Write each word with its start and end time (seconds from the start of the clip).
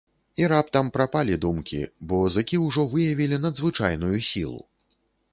І 0.41 0.45
раптам 0.51 0.87
прапалі 0.95 1.35
думкі, 1.43 1.81
бо 2.13 2.21
зыкі 2.35 2.57
ўжо 2.67 2.85
выявілі 2.93 3.37
надзвычайную 3.43 4.17
сілу. 4.31 4.59